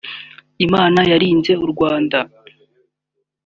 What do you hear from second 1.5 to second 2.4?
u Rwanda